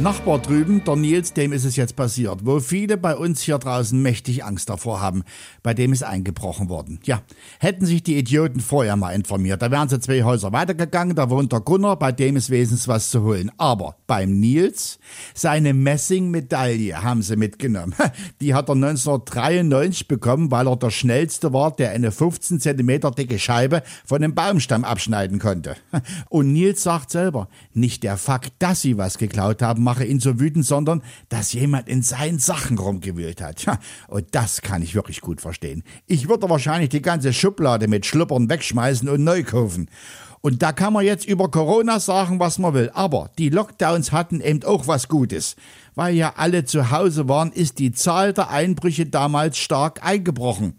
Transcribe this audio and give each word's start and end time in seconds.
Nachbar 0.00 0.40
drüben, 0.40 0.82
der 0.84 0.96
Nils, 0.96 1.34
dem 1.34 1.52
ist 1.52 1.64
es 1.64 1.76
jetzt 1.76 1.94
passiert, 1.94 2.40
wo 2.42 2.58
viele 2.58 2.96
bei 2.96 3.14
uns 3.14 3.42
hier 3.42 3.58
draußen 3.58 4.00
mächtig 4.02 4.44
Angst 4.44 4.68
davor 4.68 5.00
haben. 5.00 5.22
Bei 5.62 5.72
dem 5.72 5.92
ist 5.92 6.02
eingebrochen 6.02 6.68
worden. 6.68 6.98
Ja, 7.04 7.22
hätten 7.60 7.86
sich 7.86 8.02
die 8.02 8.18
Idioten 8.18 8.58
vorher 8.58 8.96
mal 8.96 9.12
informiert, 9.12 9.62
da 9.62 9.70
wären 9.70 9.88
sie 9.88 10.00
zwei 10.00 10.24
Häuser 10.24 10.52
weitergegangen, 10.52 11.14
da 11.14 11.30
wohnt 11.30 11.52
der 11.52 11.60
Gunnar, 11.60 11.96
bei 11.96 12.10
dem 12.10 12.34
ist 12.34 12.50
wesens 12.50 12.88
was 12.88 13.10
zu 13.10 13.22
holen. 13.22 13.52
Aber 13.56 13.96
beim 14.08 14.40
Nils, 14.40 14.98
seine 15.32 15.72
Messingmedaille 15.72 17.00
haben 17.00 17.22
sie 17.22 17.36
mitgenommen. 17.36 17.94
Die 18.40 18.52
hat 18.52 18.68
er 18.68 18.74
1993 18.74 20.08
bekommen, 20.08 20.50
weil 20.50 20.66
er 20.66 20.76
der 20.76 20.90
schnellste 20.90 21.52
war, 21.52 21.70
der 21.70 21.92
eine 21.92 22.10
15 22.10 22.58
Zentimeter 22.58 23.12
dicke 23.12 23.38
Scheibe 23.38 23.82
von 24.04 24.24
einem 24.24 24.34
Baumstamm 24.34 24.84
abschneiden 24.84 25.38
konnte. 25.38 25.76
Und 26.28 26.52
Nils 26.52 26.82
sagt 26.82 27.12
selber, 27.12 27.48
nicht 27.72 28.02
der 28.02 28.16
Fakt, 28.16 28.54
dass 28.58 28.82
sie 28.82 28.98
was 28.98 29.18
geklaut 29.18 29.62
haben, 29.62 29.83
mache 29.84 30.04
ihn 30.04 30.18
so 30.18 30.40
wütend, 30.40 30.66
sondern 30.66 31.02
dass 31.28 31.52
jemand 31.52 31.88
in 31.88 32.02
seinen 32.02 32.38
Sachen 32.38 32.78
rumgewühlt 32.78 33.40
hat. 33.40 33.66
und 34.08 34.26
das 34.32 34.62
kann 34.62 34.82
ich 34.82 34.94
wirklich 34.94 35.20
gut 35.20 35.40
verstehen. 35.40 35.84
Ich 36.06 36.28
würde 36.28 36.50
wahrscheinlich 36.50 36.88
die 36.88 37.02
ganze 37.02 37.32
Schublade 37.32 37.86
mit 37.86 38.06
Schluppern 38.06 38.48
wegschmeißen 38.48 39.08
und 39.08 39.22
neu 39.22 39.44
kaufen. 39.44 39.88
Und 40.40 40.62
da 40.62 40.72
kann 40.72 40.92
man 40.92 41.06
jetzt 41.06 41.24
über 41.24 41.50
Corona 41.50 42.00
sagen, 42.00 42.38
was 42.38 42.58
man 42.58 42.74
will. 42.74 42.90
Aber 42.92 43.30
die 43.38 43.48
Lockdowns 43.48 44.12
hatten 44.12 44.42
eben 44.42 44.62
auch 44.64 44.86
was 44.86 45.08
Gutes. 45.08 45.56
Weil 45.94 46.14
ja 46.14 46.34
alle 46.36 46.66
zu 46.66 46.90
Hause 46.90 47.30
waren, 47.30 47.50
ist 47.50 47.78
die 47.78 47.92
Zahl 47.92 48.34
der 48.34 48.50
Einbrüche 48.50 49.06
damals 49.06 49.56
stark 49.56 50.04
eingebrochen. 50.04 50.74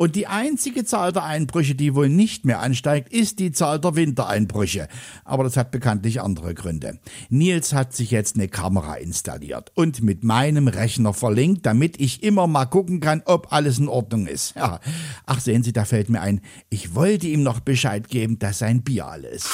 Und 0.00 0.16
die 0.16 0.26
einzige 0.26 0.86
Zahl 0.86 1.12
der 1.12 1.24
Einbrüche, 1.24 1.74
die 1.74 1.94
wohl 1.94 2.08
nicht 2.08 2.46
mehr 2.46 2.60
ansteigt, 2.60 3.12
ist 3.12 3.38
die 3.38 3.52
Zahl 3.52 3.78
der 3.78 3.96
Wintereinbrüche. 3.96 4.88
Aber 5.26 5.44
das 5.44 5.58
hat 5.58 5.70
bekanntlich 5.70 6.22
andere 6.22 6.54
Gründe. 6.54 6.98
Nils 7.28 7.74
hat 7.74 7.92
sich 7.92 8.10
jetzt 8.10 8.36
eine 8.36 8.48
Kamera 8.48 8.94
installiert 8.94 9.72
und 9.74 10.02
mit 10.02 10.24
meinem 10.24 10.68
Rechner 10.68 11.12
verlinkt, 11.12 11.66
damit 11.66 12.00
ich 12.00 12.22
immer 12.22 12.46
mal 12.46 12.64
gucken 12.64 13.00
kann, 13.00 13.20
ob 13.26 13.52
alles 13.52 13.78
in 13.78 13.88
Ordnung 13.88 14.26
ist. 14.26 14.56
Ja. 14.56 14.80
Ach, 15.26 15.38
sehen 15.38 15.62
Sie, 15.62 15.74
da 15.74 15.84
fällt 15.84 16.08
mir 16.08 16.22
ein, 16.22 16.40
ich 16.70 16.94
wollte 16.94 17.26
ihm 17.26 17.42
noch 17.42 17.60
Bescheid 17.60 18.08
geben, 18.08 18.38
dass 18.38 18.60
sein 18.60 18.82
Bier 18.82 19.06
alle 19.06 19.28
ist. 19.28 19.50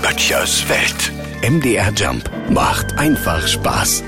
Böttchers 0.00 0.68
Welt. 0.68 1.12
MDR 1.42 1.92
Jump 1.94 2.30
macht 2.48 2.96
einfach 2.96 3.44
Spaß. 3.44 4.04